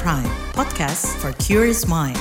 [0.00, 0.24] Prime,
[0.56, 2.16] podcast for curious mind.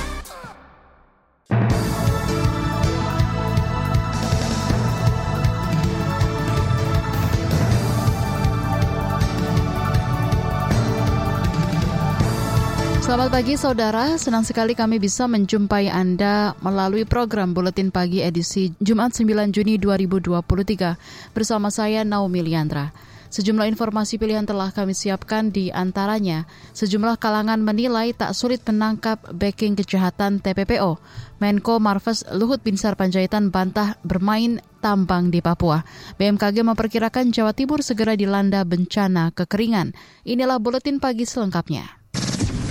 [13.00, 19.16] Selamat pagi saudara, senang sekali kami bisa menjumpai Anda melalui program Buletin Pagi edisi Jumat
[19.16, 23.11] 9 Juni 2023 bersama saya Naomi Liandra.
[23.32, 26.45] Sejumlah informasi pilihan telah kami siapkan di antaranya.
[26.76, 30.99] Sejumlah kalangan menilai tak sulit menangkap backing kejahatan TPPO.
[31.39, 35.81] Menko Marves Luhut Binsar Panjaitan bantah bermain tambang di Papua.
[36.20, 39.95] BMKG memperkirakan Jawa Timur segera dilanda bencana kekeringan.
[40.27, 42.02] Inilah buletin pagi selengkapnya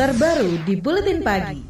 [0.01, 1.61] terbaru di Buletin Pagi.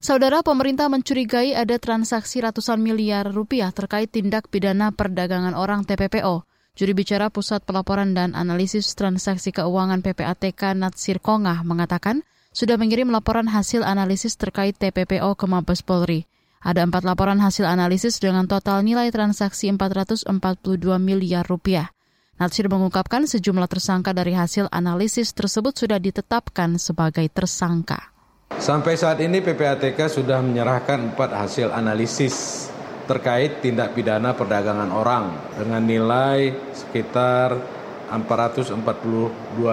[0.00, 6.48] Saudara pemerintah mencurigai ada transaksi ratusan miliar rupiah terkait tindak pidana perdagangan orang TPPO.
[6.78, 12.22] Juri bicara Pusat Pelaporan dan Analisis Transaksi Keuangan PPATK Natsir Kongah mengatakan
[12.54, 16.30] sudah mengirim laporan hasil analisis terkait TPPO ke Mabes Polri.
[16.62, 20.30] Ada empat laporan hasil analisis dengan total nilai transaksi 442
[21.02, 21.90] miliar rupiah.
[22.38, 28.14] Natsir mengungkapkan sejumlah tersangka dari hasil analisis tersebut sudah ditetapkan sebagai tersangka.
[28.54, 32.70] Sampai saat ini PPATK sudah menyerahkan empat hasil analisis
[33.08, 37.56] terkait tindak pidana perdagangan orang dengan nilai sekitar
[38.08, 38.76] 442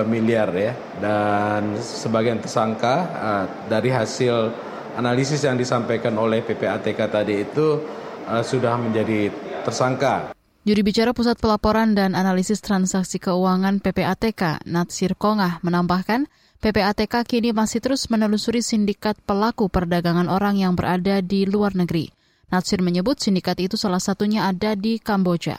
[0.08, 4.52] miliar ya dan sebagian tersangka uh, dari hasil
[4.96, 7.84] analisis yang disampaikan oleh PPATK tadi itu
[8.28, 9.32] uh, sudah menjadi
[9.64, 10.32] tersangka.
[10.66, 16.26] Juri bicara Pusat Pelaporan dan Analisis Transaksi Keuangan PPATK, Natsir Kongah, menambahkan
[16.58, 22.15] PPATK kini masih terus menelusuri sindikat pelaku perdagangan orang yang berada di luar negeri.
[22.50, 25.58] Natsir menyebut sindikat itu salah satunya ada di Kamboja.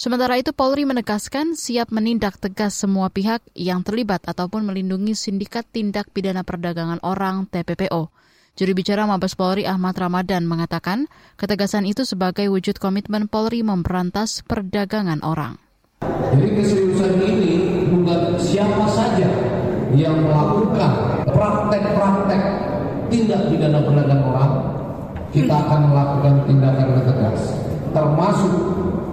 [0.00, 6.08] Sementara itu Polri menegaskan siap menindak tegas semua pihak yang terlibat ataupun melindungi sindikat tindak
[6.08, 8.08] pidana perdagangan orang TPPO.
[8.56, 11.04] Juri bicara Mabes Polri Ahmad Ramadan mengatakan
[11.36, 15.60] ketegasan itu sebagai wujud komitmen Polri memberantas perdagangan orang.
[16.32, 17.52] Jadi keseriusan ini
[17.92, 19.28] bukan siapa saja
[19.92, 22.42] yang melakukan praktek-praktek
[23.12, 24.52] tindak pidana perdagangan orang,
[25.30, 27.40] kita akan melakukan tindakan yang tegas.
[27.90, 28.54] Termasuk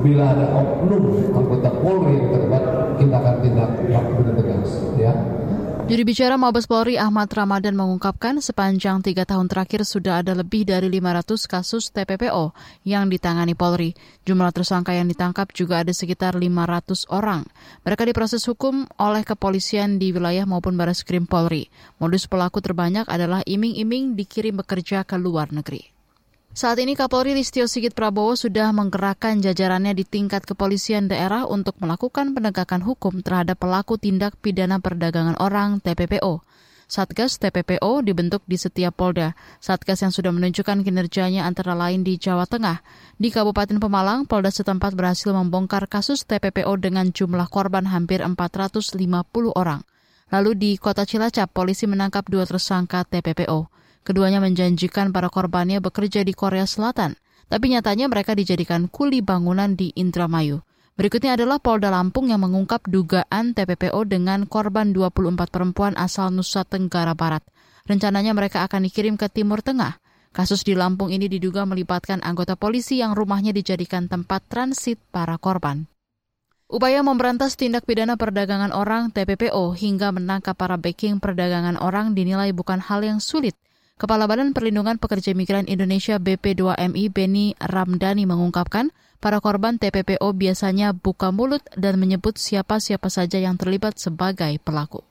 [0.06, 2.64] bila ada oknum anggota Polri yang terlibat,
[3.02, 4.70] kita akan tindak pidana tegas.
[4.98, 5.14] Ya.
[5.88, 10.92] Juri bicara Mabes Polri Ahmad Ramadan mengungkapkan sepanjang tiga tahun terakhir sudah ada lebih dari
[10.92, 12.52] 500 kasus TPPO
[12.84, 13.96] yang ditangani Polri.
[14.28, 17.48] Jumlah tersangka yang ditangkap juga ada sekitar 500 orang.
[17.88, 21.72] Mereka diproses hukum oleh kepolisian di wilayah maupun baris krim Polri.
[22.04, 25.97] Modus pelaku terbanyak adalah iming-iming dikirim bekerja ke luar negeri.
[26.58, 32.34] Saat ini Kapolri Listio Sigit Prabowo sudah menggerakkan jajarannya di tingkat kepolisian daerah untuk melakukan
[32.34, 36.42] penegakan hukum terhadap pelaku tindak pidana perdagangan orang TPPO.
[36.90, 39.38] Satgas TPPO dibentuk di setiap Polda.
[39.62, 42.82] Satgas yang sudah menunjukkan kinerjanya antara lain di Jawa Tengah.
[43.22, 48.98] Di Kabupaten Pemalang, Polda setempat berhasil membongkar kasus TPPO dengan jumlah korban hampir 450
[49.54, 49.86] orang.
[50.34, 53.77] Lalu di Kota Cilacap, polisi menangkap dua tersangka TPPO.
[54.08, 57.20] Keduanya menjanjikan para korbannya bekerja di Korea Selatan,
[57.52, 60.64] tapi nyatanya mereka dijadikan kuli bangunan di Indramayu.
[60.96, 67.20] Berikutnya adalah Polda Lampung yang mengungkap dugaan TPPO dengan korban 24 perempuan asal Nusa Tenggara
[67.20, 67.44] Barat.
[67.84, 70.00] Rencananya mereka akan dikirim ke Timur Tengah.
[70.32, 75.84] Kasus di Lampung ini diduga melibatkan anggota polisi yang rumahnya dijadikan tempat transit para korban.
[76.72, 82.80] Upaya memberantas tindak pidana perdagangan orang TPPO hingga menangkap para backing perdagangan orang dinilai bukan
[82.80, 83.56] hal yang sulit.
[83.98, 91.34] Kepala Badan Perlindungan Pekerja Migran Indonesia BP2MI Beni Ramdhani mengungkapkan, para korban TPPO biasanya buka
[91.34, 95.02] mulut dan menyebut siapa-siapa saja yang terlibat sebagai pelaku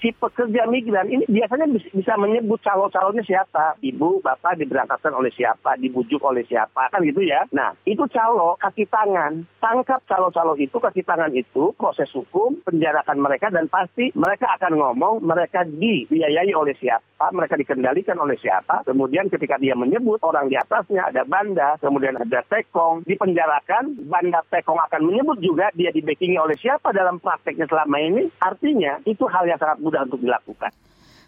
[0.00, 3.74] si pekerja migran ini biasanya bisa menyebut calon-calonnya siapa.
[3.80, 7.44] Ibu, bapak diberangkatkan oleh siapa, dibujuk oleh siapa, kan gitu ya.
[7.52, 9.44] Nah, itu calo kaki tangan.
[9.58, 15.14] Tangkap calo-calo itu, kaki tangan itu, proses hukum, penjarakan mereka, dan pasti mereka akan ngomong
[15.24, 18.84] mereka dibiayai oleh siapa, mereka dikendalikan oleh siapa.
[18.84, 24.76] Kemudian ketika dia menyebut orang di atasnya ada banda, kemudian ada tekong, dipenjarakan, banda tekong
[24.76, 28.28] akan menyebut juga dia dibackingi oleh siapa dalam prakteknya selama ini.
[28.40, 30.72] Artinya, itu hal yang sangat mudah untuk dilakukan.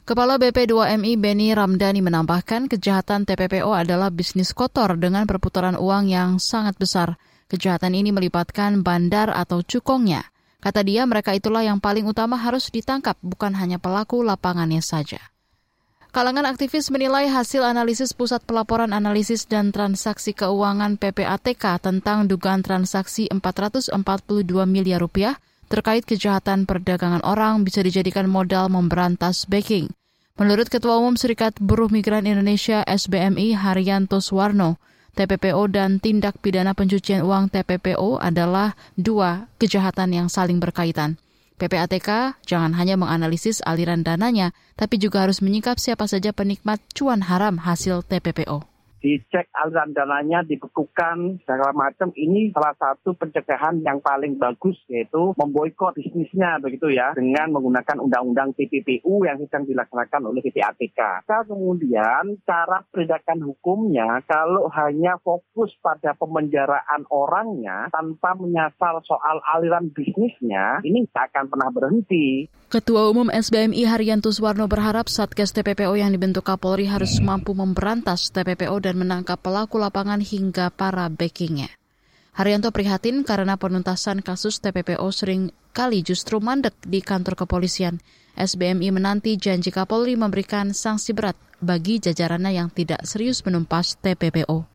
[0.09, 6.81] Kepala BP2MI Beni Ramdhani menambahkan kejahatan TPPO adalah bisnis kotor dengan perputaran uang yang sangat
[6.81, 7.21] besar.
[7.49, 10.25] Kejahatan ini melibatkan bandar atau cukongnya.
[10.65, 15.21] Kata dia, mereka itulah yang paling utama harus ditangkap, bukan hanya pelaku lapangannya saja.
[16.09, 23.29] Kalangan aktivis menilai hasil analisis Pusat Pelaporan Analisis dan Transaksi Keuangan PPATK tentang dugaan transaksi
[23.29, 23.93] 442
[24.65, 25.37] miliar rupiah
[25.69, 29.93] terkait kejahatan perdagangan orang bisa dijadikan modal memberantas backing.
[30.41, 34.81] Menurut Ketua Umum Serikat Buruh Migran Indonesia SBMI Haryanto Suwarno,
[35.13, 41.21] TPPO dan tindak pidana pencucian uang TPPO adalah dua kejahatan yang saling berkaitan.
[41.59, 47.59] PPATK jangan hanya menganalisis aliran dananya, tapi juga harus menyingkap siapa saja penikmat cuan haram
[47.59, 52.11] hasil TPPO dicek aliran dananya, dibekukan, segala macam.
[52.15, 58.55] Ini salah satu pencegahan yang paling bagus yaitu memboikot bisnisnya begitu ya dengan menggunakan undang-undang
[58.59, 61.27] TPPU yang sedang dilaksanakan oleh PPATK.
[61.27, 69.91] Nah, kemudian cara penindakan hukumnya kalau hanya fokus pada pemenjaraan orangnya tanpa menyasar soal aliran
[69.95, 72.51] bisnisnya, ini tak akan pernah berhenti.
[72.69, 78.77] Ketua Umum SBMI Haryanto Suwarno berharap Satgas TPPO yang dibentuk Kapolri harus mampu memberantas TPPO
[78.85, 81.73] dan menangkap pelaku lapangan hingga para backingnya.
[82.37, 88.05] Haryanto prihatin karena penuntasan kasus TPPO sering kali justru mandek di kantor kepolisian.
[88.37, 94.69] SBMI menanti janji Kapolri memberikan sanksi berat bagi jajarannya yang tidak serius menumpas TPPO.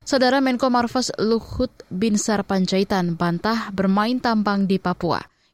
[0.00, 5.20] Saudara Menko Marves Luhut Binsar Panjaitan bantah bermain tambang di Papua.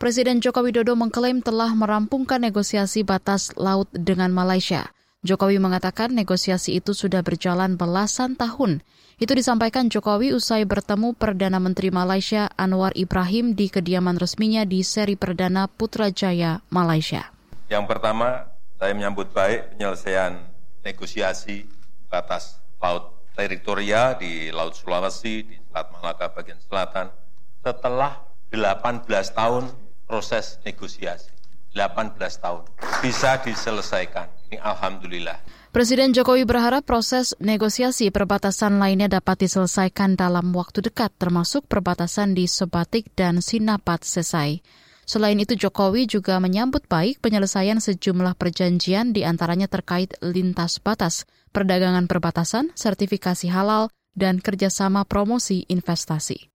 [0.00, 4.88] Presiden Joko Widodo mengklaim telah merampungkan negosiasi batas laut dengan Malaysia.
[5.28, 8.80] Jokowi mengatakan negosiasi itu sudah berjalan belasan tahun.
[9.20, 15.20] Itu disampaikan Jokowi usai bertemu Perdana Menteri Malaysia Anwar Ibrahim di kediaman resminya di seri
[15.20, 17.28] perdana Putrajaya, Malaysia.
[17.68, 18.48] Yang pertama,
[18.80, 20.40] saya menyambut baik penyelesaian
[20.80, 21.68] negosiasi
[22.08, 27.12] batas laut teritoria di Laut Sulawesi, di Selat Malaka bagian selatan,
[27.60, 29.04] setelah 18
[29.36, 31.30] tahun proses negosiasi.
[31.70, 32.66] 18 tahun
[32.98, 34.26] bisa diselesaikan
[34.58, 35.38] Alhamdulillah.
[35.70, 42.50] Presiden Jokowi berharap proses negosiasi perbatasan lainnya dapat diselesaikan dalam waktu dekat, termasuk perbatasan di
[42.50, 44.66] Sebatik dan Sinapat Sesai.
[45.06, 51.22] Selain itu, Jokowi juga menyambut baik penyelesaian sejumlah perjanjian di antaranya terkait lintas batas,
[51.54, 56.50] perdagangan perbatasan, sertifikasi halal, dan kerjasama promosi investasi.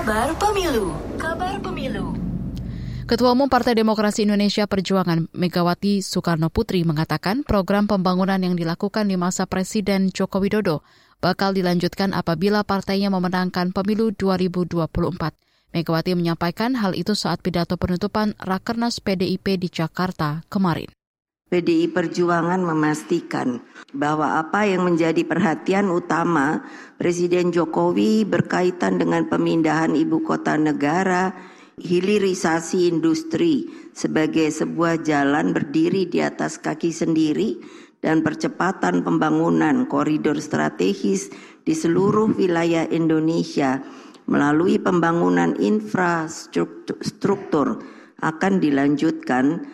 [0.00, 2.16] Kabar Pemilu Kabar Pemilu
[3.04, 9.20] Ketua Umum Partai Demokrasi Indonesia Perjuangan Megawati Soekarno Putri mengatakan program pembangunan yang dilakukan di
[9.20, 10.80] masa Presiden Joko Widodo
[11.20, 14.88] bakal dilanjutkan apabila partainya memenangkan pemilu 2024.
[15.76, 20.88] Megawati menyampaikan hal itu saat pidato penutupan Rakernas PDIP di Jakarta kemarin.
[21.50, 23.58] PDI Perjuangan memastikan
[23.90, 26.62] bahwa apa yang menjadi perhatian utama
[26.94, 31.34] Presiden Jokowi berkaitan dengan pemindahan ibu kota negara
[31.82, 37.58] hilirisasi industri sebagai sebuah jalan berdiri di atas kaki sendiri
[37.98, 41.34] dan percepatan pembangunan koridor strategis
[41.66, 43.82] di seluruh wilayah Indonesia
[44.30, 47.82] melalui pembangunan infrastruktur
[48.22, 49.66] akan dilanjutkan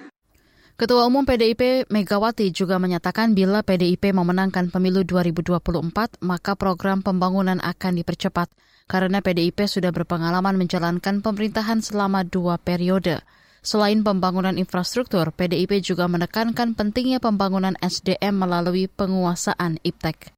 [0.76, 7.96] Ketua Umum PDIP Megawati juga menyatakan bila PDIP memenangkan pemilu 2024, maka program pembangunan akan
[7.96, 8.52] dipercepat
[8.84, 13.24] karena PDIP sudah berpengalaman menjalankan pemerintahan selama dua periode.
[13.64, 20.36] Selain pembangunan infrastruktur, PDIP juga menekankan pentingnya pembangunan SDM melalui penguasaan IPTEK.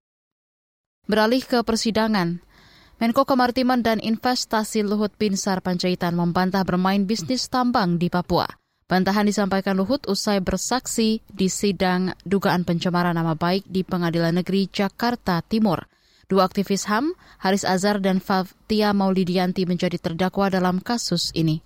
[1.10, 2.38] Beralih ke persidangan,
[3.02, 8.67] Menko Kemaritiman dan Investasi Luhut Binsar Panjaitan membantah bermain bisnis tambang di Papua.
[8.88, 15.44] Bantahan disampaikan Luhut usai bersaksi di sidang dugaan pencemaran nama baik di Pengadilan Negeri Jakarta
[15.44, 15.84] Timur.
[16.24, 17.12] Dua aktivis HAM,
[17.44, 21.60] Haris Azhar dan Favtia Maulidianti menjadi terdakwa dalam kasus ini.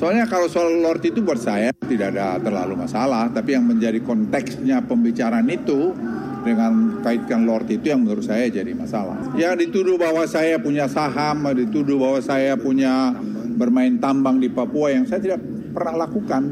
[0.00, 4.80] Soalnya kalau soal Lord itu buat saya tidak ada terlalu masalah, tapi yang menjadi konteksnya
[4.80, 5.92] pembicaraan itu
[6.40, 9.36] dengan kaitkan Lord itu yang menurut saya jadi masalah.
[9.36, 13.12] Yang dituduh bahwa saya punya saham, dituduh bahwa saya punya
[13.60, 15.40] bermain tambang di Papua yang saya tidak
[15.76, 16.42] pernah lakukan.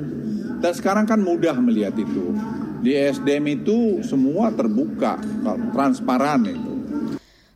[0.60, 2.36] Dan sekarang kan mudah melihat itu.
[2.84, 5.16] Di SDM itu semua terbuka,
[5.72, 6.72] transparan itu.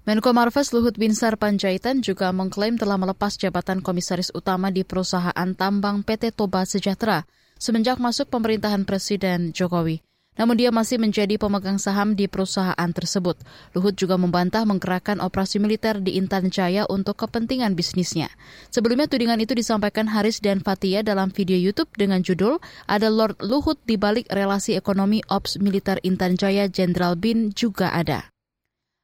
[0.09, 6.01] Menko Marves Luhut Binsar Panjaitan juga mengklaim telah melepas jabatan komisaris utama di perusahaan tambang
[6.01, 7.29] PT Toba Sejahtera
[7.61, 10.08] semenjak masuk pemerintahan Presiden Jokowi.
[10.39, 13.37] Namun dia masih menjadi pemegang saham di perusahaan tersebut.
[13.75, 18.31] Luhut juga membantah menggerakkan operasi militer di Intan Jaya untuk kepentingan bisnisnya.
[18.71, 23.83] Sebelumnya tudingan itu disampaikan Haris dan Fatia dalam video YouTube dengan judul Ada Lord Luhut
[23.85, 28.31] di balik relasi ekonomi Ops Militer Intan Jaya Jenderal Bin juga ada.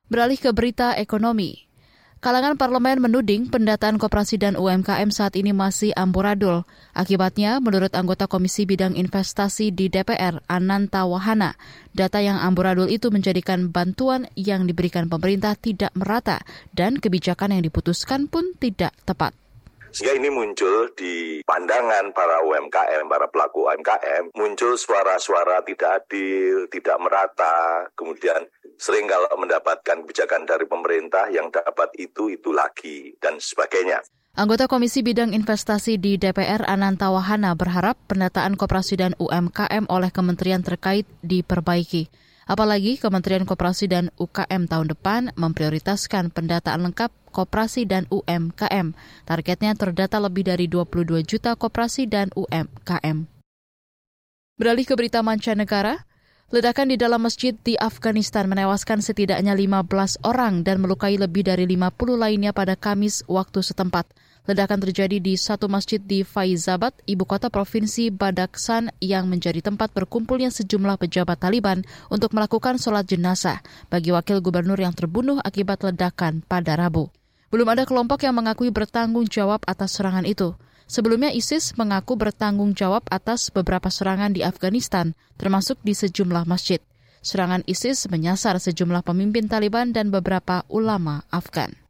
[0.07, 1.64] Beralih ke berita ekonomi.
[2.25, 6.65] Kalangan parlemen menuding pendataan koperasi dan UMKM saat ini masih amburadul.
[6.97, 11.53] Akibatnya, menurut anggota Komisi Bidang Investasi di DPR, Ananta Wahana,
[11.93, 16.41] data yang amburadul itu menjadikan bantuan yang diberikan pemerintah tidak merata
[16.73, 19.44] dan kebijakan yang diputuskan pun tidak tepat.
[19.95, 26.99] Sehingga ini muncul di pandangan para UMKM, para pelaku UMKM, muncul suara-suara tidak adil, tidak
[26.99, 28.43] merata, kemudian
[28.75, 34.03] sering kalau mendapatkan kebijakan dari pemerintah yang dapat itu, itu lagi, dan sebagainya.
[34.35, 40.59] Anggota Komisi Bidang Investasi di DPR Ananta Wahana berharap pendataan koperasi dan UMKM oleh kementerian
[40.67, 42.11] terkait diperbaiki.
[42.45, 48.95] Apalagi Kementerian Koperasi dan UKM tahun depan memprioritaskan pendataan lengkap koperasi dan UMKM.
[49.27, 53.27] Targetnya terdata lebih dari 22 juta koperasi dan UMKM.
[54.55, 56.07] Beralih ke berita mancanegara,
[56.55, 62.15] ledakan di dalam masjid di Afghanistan menewaskan setidaknya 15 orang dan melukai lebih dari 50
[62.15, 64.07] lainnya pada Kamis waktu setempat.
[64.45, 70.53] Ledakan terjadi di satu masjid di Faizabad, ibu kota provinsi Badaksan yang menjadi tempat berkumpulnya
[70.53, 71.81] sejumlah pejabat Taliban
[72.13, 77.09] untuk melakukan sholat jenazah bagi wakil gubernur yang terbunuh akibat ledakan pada Rabu.
[77.49, 80.53] Belum ada kelompok yang mengakui bertanggung jawab atas serangan itu.
[80.85, 86.85] Sebelumnya ISIS mengaku bertanggung jawab atas beberapa serangan di Afghanistan, termasuk di sejumlah masjid.
[87.25, 91.84] Serangan ISIS menyasar sejumlah pemimpin Taliban dan beberapa ulama Afgan.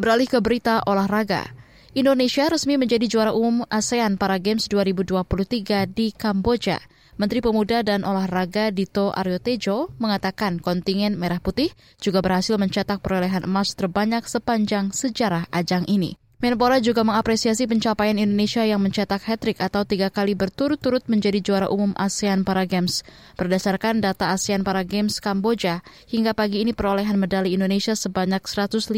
[0.00, 1.52] Beralih ke berita olahraga.
[1.92, 6.80] Indonesia resmi menjadi juara umum ASEAN Para Games 2023 di Kamboja.
[7.20, 11.68] Menteri Pemuda dan Olahraga Dito Aryo Tejo mengatakan kontingen Merah Putih
[12.00, 16.21] juga berhasil mencetak perolehan emas terbanyak sepanjang sejarah ajang ini.
[16.42, 21.94] Menpora juga mengapresiasi pencapaian Indonesia yang mencetak hat-trick atau tiga kali berturut-turut menjadi juara umum
[21.94, 23.06] ASEAN Para Games.
[23.38, 28.90] Berdasarkan data ASEAN Para Games Kamboja, hingga pagi ini perolehan medali Indonesia sebanyak 153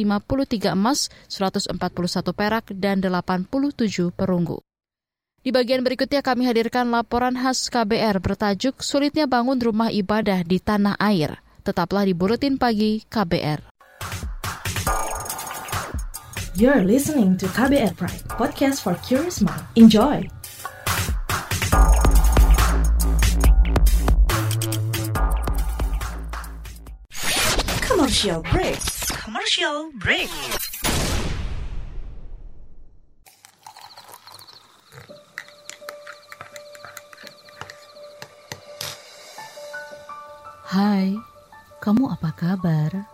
[0.72, 4.64] emas, 141 perak, dan 87 perunggu.
[5.44, 10.96] Di bagian berikutnya kami hadirkan laporan khas KBR bertajuk Sulitnya Bangun Rumah Ibadah di Tanah
[10.96, 11.44] Air.
[11.60, 13.73] Tetaplah di Buletin Pagi KBR.
[16.56, 19.66] You're listening to KBR Pride, podcast for curious mind.
[19.74, 20.22] Enjoy!
[27.82, 28.78] Commercial break.
[29.18, 30.30] Commercial break.
[40.70, 41.18] Hai,
[41.82, 43.13] kamu apa kabar?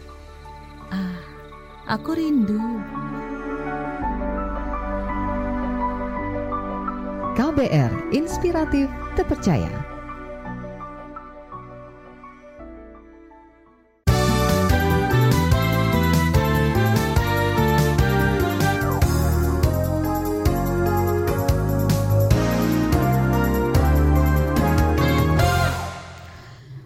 [0.91, 1.15] Ah,
[1.87, 2.59] aku rindu.
[7.31, 9.71] KBR Inspiratif Terpercaya.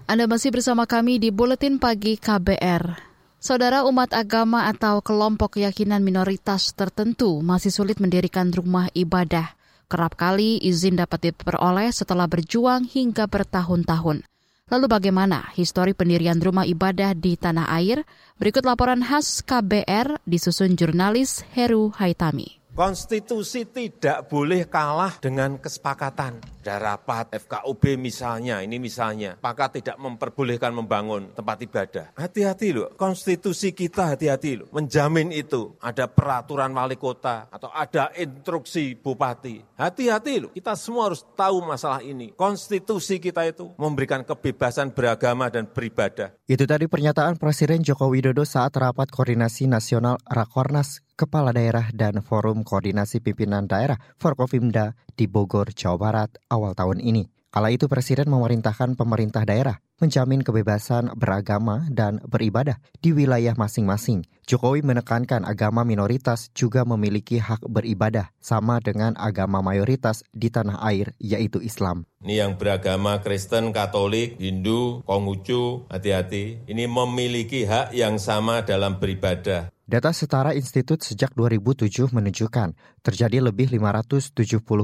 [0.05, 3.14] Anda masih bersama kami di Buletin Pagi KBR.
[3.45, 9.53] Saudara umat agama atau kelompok keyakinan minoritas tertentu masih sulit mendirikan rumah ibadah.
[9.85, 14.25] Kerap kali izin dapat diperoleh setelah berjuang hingga bertahun-tahun.
[14.73, 18.01] Lalu bagaimana histori pendirian rumah ibadah di tanah air?
[18.41, 22.57] Berikut laporan khas KBR disusun jurnalis Heru Haitami.
[22.73, 26.54] Konstitusi tidak boleh kalah dengan kesepakatan.
[26.65, 32.05] Ada rapat FKUB misalnya, ini misalnya, maka tidak memperbolehkan membangun tempat ibadah.
[32.17, 34.67] Hati-hati loh, konstitusi kita hati-hati loh.
[34.73, 39.61] Menjamin itu, ada peraturan wali kota atau ada instruksi bupati.
[39.77, 42.33] Hati-hati loh, kita semua harus tahu masalah ini.
[42.33, 46.33] Konstitusi kita itu memberikan kebebasan beragama dan beribadah.
[46.49, 52.67] Itu tadi pernyataan Presiden Joko Widodo saat rapat koordinasi nasional Rakornas Kepala Daerah dan Forum
[52.67, 57.27] Koordinasi Pimpinan Daerah Forkopimda di Bogor, Jawa Barat awal tahun ini.
[57.51, 64.27] Kala itu Presiden memerintahkan pemerintah daerah menjamin kebebasan beragama dan beribadah di wilayah masing-masing.
[64.45, 71.17] Jokowi menekankan agama minoritas juga memiliki hak beribadah sama dengan agama mayoritas di tanah air
[71.17, 72.05] yaitu Islam.
[72.21, 76.61] Ini yang beragama Kristen, Katolik, Hindu, Konghucu, hati-hati.
[76.69, 79.73] Ini memiliki hak yang sama dalam beribadah.
[79.85, 82.73] Data Setara Institut sejak 2007 menunjukkan
[83.05, 84.33] terjadi lebih 570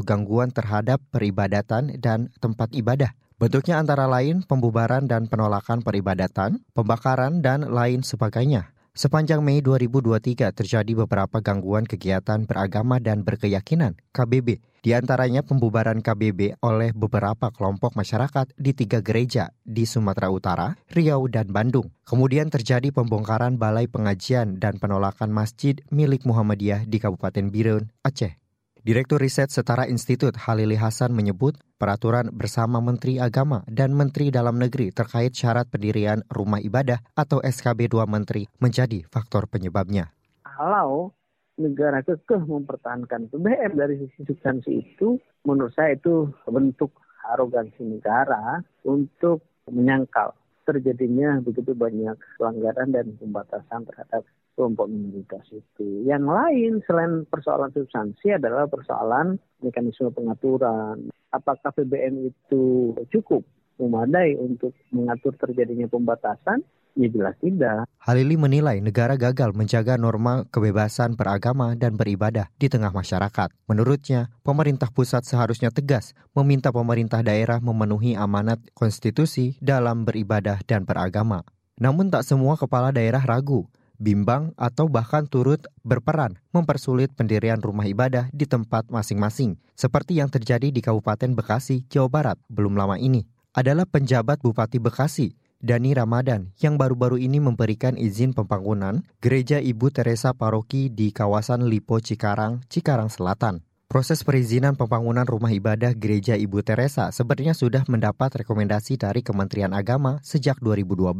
[0.05, 3.17] gangguan terhadap peribadatan dan tempat ibadah.
[3.41, 8.69] Bentuknya antara lain pembubaran dan penolakan peribadatan, pembakaran, dan lain sebagainya.
[8.93, 16.61] Sepanjang Mei 2023 terjadi beberapa gangguan kegiatan beragama dan berkeyakinan KBB, di antaranya pembubaran KBB
[16.61, 21.89] oleh beberapa kelompok masyarakat di tiga gereja di Sumatera Utara, Riau, dan Bandung.
[22.05, 28.40] Kemudian terjadi pembongkaran balai pengajian dan penolakan masjid milik Muhammadiyah di Kabupaten Birun, Aceh.
[28.81, 34.89] Direktur Riset Setara Institut Halili Hasan menyebut peraturan bersama Menteri Agama dan Menteri Dalam Negeri
[34.89, 40.09] terkait syarat pendirian rumah ibadah atau SKB 2 Menteri menjadi faktor penyebabnya.
[40.41, 41.13] Kalau
[41.61, 46.89] negara kekeh mempertahankan BBM dari sisi substansi itu, menurut saya itu bentuk
[47.37, 50.33] arogansi negara untuk menyangkal
[50.65, 54.25] terjadinya begitu banyak pelanggaran dan pembatasan terhadap
[54.61, 56.05] kelompok minoritas itu.
[56.05, 61.09] Yang lain selain persoalan substansi adalah persoalan mekanisme pengaturan.
[61.33, 63.41] Apakah PBM itu cukup
[63.81, 66.61] memadai untuk mengatur terjadinya pembatasan?
[66.93, 67.89] Ya jelas tidak.
[68.03, 73.49] Halili menilai negara gagal menjaga norma kebebasan beragama dan beribadah di tengah masyarakat.
[73.65, 81.47] Menurutnya, pemerintah pusat seharusnya tegas meminta pemerintah daerah memenuhi amanat konstitusi dalam beribadah dan beragama.
[81.79, 83.65] Namun tak semua kepala daerah ragu
[84.01, 90.73] bimbang, atau bahkan turut berperan mempersulit pendirian rumah ibadah di tempat masing-masing, seperti yang terjadi
[90.73, 93.29] di Kabupaten Bekasi, Jawa Barat belum lama ini.
[93.53, 100.33] Adalah penjabat Bupati Bekasi, Dani Ramadan, yang baru-baru ini memberikan izin pembangunan Gereja Ibu Teresa
[100.33, 103.61] Paroki di kawasan Lipo Cikarang, Cikarang Selatan.
[103.91, 110.23] Proses perizinan pembangunan rumah ibadah Gereja Ibu Teresa sebenarnya sudah mendapat rekomendasi dari Kementerian Agama
[110.23, 111.11] sejak 2012.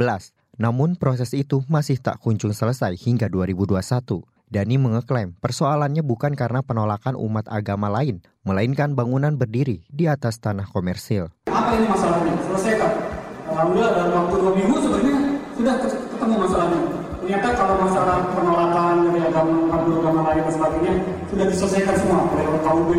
[0.59, 4.23] Namun proses itu masih tak kunjung selesai hingga 2021.
[4.51, 10.67] Dani mengeklaim persoalannya bukan karena penolakan umat agama lain, melainkan bangunan berdiri di atas tanah
[10.67, 11.31] komersil.
[11.47, 12.35] Apa ini masalahnya?
[12.51, 12.91] Selesaikan.
[13.47, 15.17] Alhamdulillah dalam waktu dua minggu sebenarnya
[15.55, 16.81] sudah ketemu masalahnya
[17.31, 20.93] ternyata kalau masalah penolakan dari agama agama lain dan sebagainya
[21.31, 22.91] sudah diselesaikan semua oleh KUB,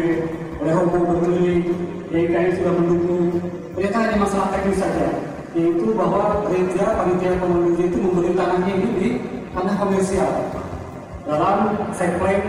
[0.63, 1.63] oleh Romo berkeliling,
[2.09, 3.29] YKI sudah mendukung.
[3.77, 5.09] Ternyata hanya masalah teknis saja,
[5.53, 9.09] yaitu bahwa gereja, panitia pembangunan itu memberi tanahnya ini di
[9.53, 10.31] tanah komersial
[11.29, 11.57] dalam
[11.93, 12.41] seklen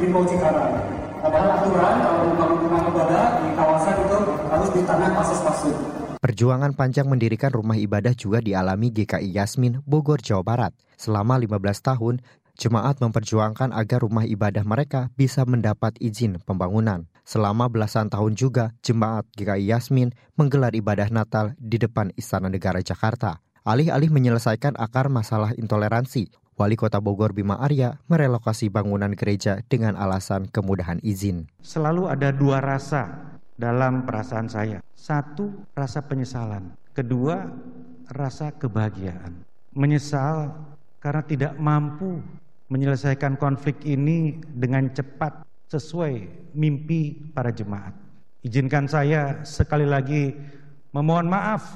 [0.00, 0.72] Limau Cikarang.
[1.20, 4.18] Padahal aturan kalau membangun rumah ibadah di kawasan itu
[4.52, 5.76] harus di tanah pasus-pasus.
[6.20, 10.72] Perjuangan panjang mendirikan rumah ibadah juga dialami GKI Yasmin, Bogor, Jawa Barat.
[10.96, 12.14] Selama 15 tahun,
[12.56, 17.04] jemaat memperjuangkan agar rumah ibadah mereka bisa mendapat izin pembangunan.
[17.26, 23.42] Selama belasan tahun juga, jemaat GKI Yasmin menggelar ibadah Natal di depan Istana Negara Jakarta.
[23.66, 30.46] Alih-alih menyelesaikan akar masalah intoleransi, Wali Kota Bogor Bima Arya merelokasi bangunan gereja dengan alasan
[30.46, 31.50] kemudahan izin.
[31.66, 34.78] Selalu ada dua rasa dalam perasaan saya.
[34.94, 36.78] Satu, rasa penyesalan.
[36.94, 37.42] Kedua,
[38.06, 39.42] rasa kebahagiaan.
[39.74, 40.54] Menyesal
[41.02, 42.22] karena tidak mampu
[42.70, 47.94] menyelesaikan konflik ini dengan cepat sesuai mimpi para jemaat.
[48.46, 50.34] Izinkan saya sekali lagi
[50.94, 51.66] memohon maaf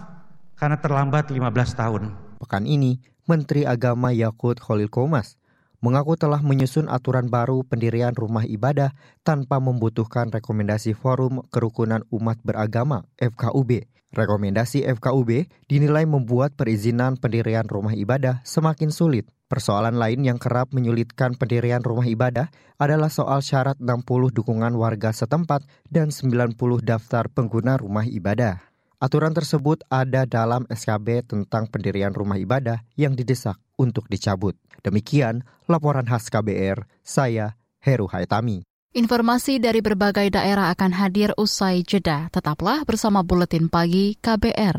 [0.55, 2.03] karena terlambat 15 tahun.
[2.39, 5.41] Pekan ini, Menteri Agama Yakut Khalil Komas
[5.81, 8.93] mengaku telah menyusun aturan baru pendirian rumah ibadah
[9.25, 13.89] tanpa membutuhkan rekomendasi Forum Kerukunan Umat Beragama FKUB.
[14.11, 19.31] Rekomendasi FKUB dinilai membuat perizinan pendirian rumah ibadah semakin sulit.
[19.51, 25.67] Persoalan lain yang kerap menyulitkan pendirian rumah ibadah adalah soal syarat 60 dukungan warga setempat
[25.91, 26.55] dan 90
[26.87, 28.63] daftar pengguna rumah ibadah.
[29.03, 34.55] Aturan tersebut ada dalam SKB tentang pendirian rumah ibadah yang didesak untuk dicabut.
[34.87, 38.63] Demikian laporan khas KBR, saya Heru Haitami.
[38.95, 42.31] Informasi dari berbagai daerah akan hadir usai jeda.
[42.31, 44.79] Tetaplah bersama Buletin Pagi KBR.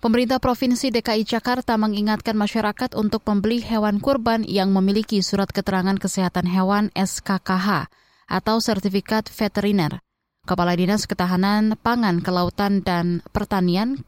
[0.00, 6.48] Pemerintah Provinsi DKI Jakarta mengingatkan masyarakat untuk membeli hewan kurban yang memiliki surat keterangan kesehatan
[6.48, 7.92] hewan SKKH
[8.24, 10.00] atau sertifikat veteriner.
[10.48, 14.00] Kepala Dinas Ketahanan Pangan, Kelautan, dan Pertanian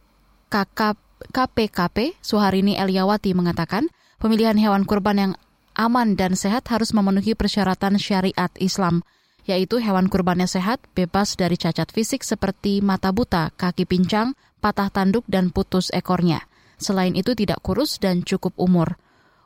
[1.28, 5.33] KPKP Suharini Eliawati mengatakan pemilihan hewan kurban yang
[5.76, 9.05] aman dan sehat harus memenuhi persyaratan syariat Islam,
[9.44, 15.27] yaitu hewan kurbannya sehat, bebas dari cacat fisik seperti mata buta, kaki pincang, patah tanduk,
[15.27, 16.46] dan putus ekornya.
[16.79, 18.94] Selain itu tidak kurus dan cukup umur.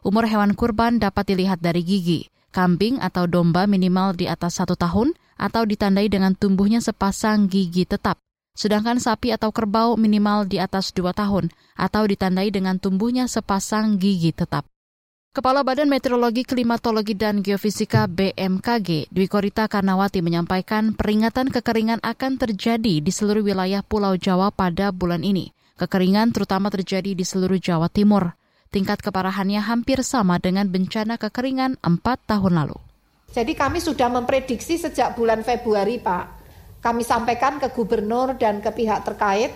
[0.05, 2.29] Umur hewan kurban dapat dilihat dari gigi.
[2.53, 8.21] Kambing atau domba minimal di atas satu tahun atau ditandai dengan tumbuhnya sepasang gigi tetap.
[8.57, 14.33] Sedangkan sapi atau kerbau minimal di atas dua tahun atau ditandai dengan tumbuhnya sepasang gigi
[14.33, 14.65] tetap.
[15.37, 23.05] Kepala Badan Meteorologi, Klimatologi, dan Geofisika BMKG, Dwi Korita Karnawati menyampaikan peringatan kekeringan akan terjadi
[23.05, 25.53] di seluruh wilayah Pulau Jawa pada bulan ini.
[25.77, 28.33] Kekeringan terutama terjadi di seluruh Jawa Timur.
[28.73, 32.81] Tingkat keparahannya hampir sama dengan bencana kekeringan empat tahun lalu.
[33.29, 36.25] Jadi kami sudah memprediksi sejak bulan Februari, Pak.
[36.81, 39.53] Kami sampaikan ke gubernur dan ke pihak terkait,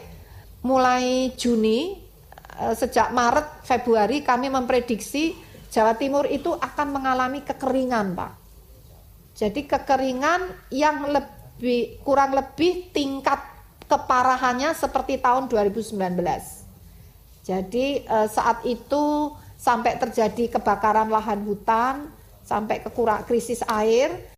[0.60, 1.96] mulai Juni,
[2.68, 8.32] eh, sejak Maret, Februari kami memprediksi Jawa Timur itu akan mengalami kekeringan, Pak.
[9.38, 13.38] Jadi kekeringan yang lebih kurang lebih tingkat
[13.86, 15.96] keparahannya seperti tahun 2019.
[17.46, 22.10] Jadi eh, saat itu sampai terjadi kebakaran lahan hutan,
[22.42, 24.34] sampai kekurang krisis air.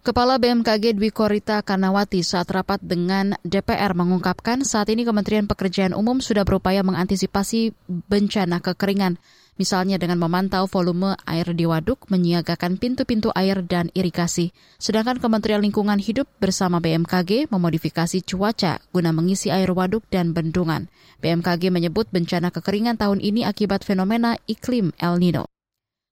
[0.00, 6.24] Kepala BMKG Dwi Korita Kanawati saat rapat dengan DPR mengungkapkan saat ini Kementerian Pekerjaan Umum
[6.24, 7.76] sudah berupaya mengantisipasi
[8.08, 9.20] bencana kekeringan
[9.56, 14.54] misalnya dengan memantau volume air di waduk, menyiagakan pintu-pintu air dan irigasi.
[14.78, 20.86] Sedangkan Kementerian Lingkungan Hidup bersama BMKG memodifikasi cuaca guna mengisi air waduk dan bendungan.
[21.18, 25.44] BMKG menyebut bencana kekeringan tahun ini akibat fenomena iklim El Nino.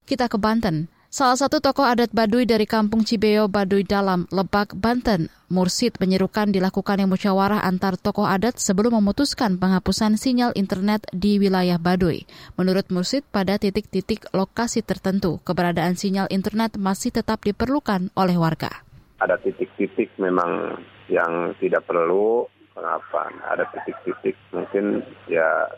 [0.09, 0.98] Kita ke Banten.
[1.09, 7.09] Salah satu tokoh adat Baduy dari kampung Cibeo Baduy Dalam, Lebak, Banten, Mursid menyerukan dilakukannya
[7.09, 12.29] musyawarah antar tokoh adat sebelum memutuskan penghapusan sinyal internet di wilayah Baduy.
[12.61, 18.85] Menurut Mursid, pada titik-titik lokasi tertentu, keberadaan sinyal internet masih tetap diperlukan oleh warga.
[19.25, 20.77] Ada titik-titik memang
[21.09, 22.45] yang tidak perlu,
[22.77, 23.33] kenapa?
[23.49, 25.73] Ada titik-titik mungkin ya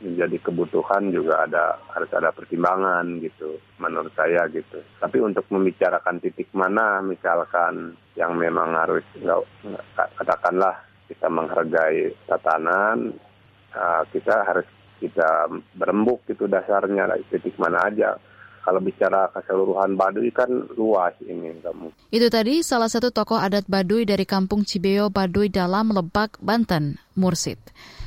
[0.00, 6.48] menjadi kebutuhan juga ada harus ada pertimbangan gitu menurut saya gitu tapi untuk membicarakan titik
[6.56, 13.12] mana misalkan yang memang harus nggak katakanlah kita menghargai tatanan
[13.76, 14.66] uh, kita harus
[15.00, 18.16] kita berembuk itu dasarnya titik mana aja
[18.60, 21.88] kalau bicara keseluruhan Baduy kan luas ini kamu.
[22.12, 27.58] Itu tadi salah satu tokoh adat Baduy dari kampung Cibeo Baduy dalam Lebak, Banten, Mursid.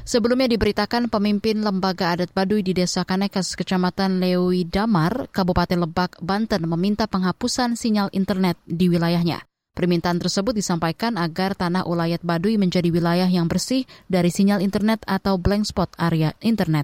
[0.04, 6.68] Sebelumnya diberitakan pemimpin lembaga adat Baduy di Desa Kanekes, Kecamatan Lewi Damar, Kabupaten Lebak, Banten
[6.68, 9.48] meminta penghapusan sinyal internet di wilayahnya.
[9.72, 15.40] Permintaan tersebut disampaikan agar tanah ulayat Baduy menjadi wilayah yang bersih dari sinyal internet atau
[15.40, 16.84] blank spot area internet.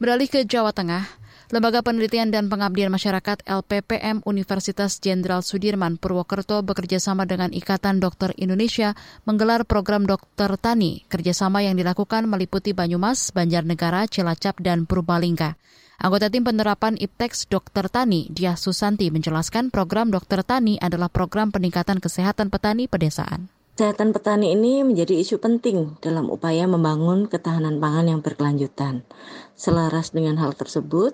[0.00, 1.04] Beralih ke Jawa Tengah,
[1.52, 8.96] Lembaga Penelitian dan Pengabdian Masyarakat LPPM Universitas Jenderal Sudirman Purwokerto bekerjasama dengan Ikatan Dokter Indonesia
[9.28, 11.04] menggelar program dokter tani.
[11.12, 15.60] Kerjasama yang dilakukan meliputi Banyumas, Banjarnegara, Cilacap, dan Purbalingga.
[16.00, 22.00] Anggota tim penerapan IPTEX Dokter Tani, Dia Susanti, menjelaskan program Dokter Tani adalah program peningkatan
[22.00, 23.52] kesehatan petani pedesaan.
[23.76, 29.04] Kesehatan petani ini menjadi isu penting dalam upaya membangun ketahanan pangan yang berkelanjutan.
[29.52, 31.12] Selaras dengan hal tersebut,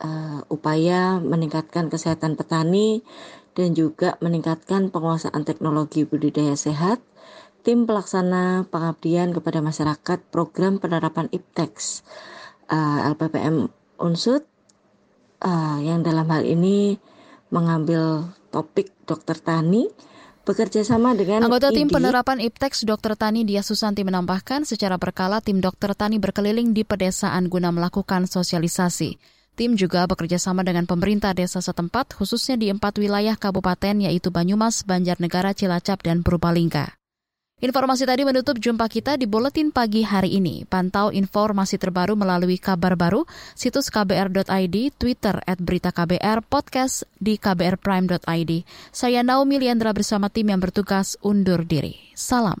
[0.00, 3.00] uh, upaya meningkatkan kesehatan petani
[3.56, 7.00] dan juga meningkatkan penguasaan teknologi budidaya sehat,
[7.64, 12.04] tim pelaksana pengabdian kepada masyarakat program penerapan IPTEX
[12.68, 14.44] uh, LPPM Unsut
[15.40, 17.00] uh, yang dalam hal ini
[17.48, 19.88] mengambil topik dokter tani
[20.46, 23.18] bekerja sama dengan Anggota tim penerapan IPTEX Dr.
[23.18, 29.35] Tani Dia Susanti menambahkan secara berkala tim dokter tani berkeliling di pedesaan guna melakukan sosialisasi.
[29.56, 34.84] Tim juga bekerja sama dengan pemerintah desa setempat, khususnya di empat wilayah kabupaten yaitu Banyumas,
[34.84, 36.92] Banjarnegara, Cilacap, dan Purbalingga.
[37.56, 40.68] Informasi tadi menutup jumpa kita di Buletin Pagi hari ini.
[40.68, 43.24] Pantau informasi terbaru melalui kabar baru,
[43.56, 48.52] situs kbr.id, Twitter at berita KBR, podcast di kbrprime.id.
[48.92, 51.96] Saya Naomi Liandra bersama tim yang bertugas undur diri.
[52.12, 52.60] Salam.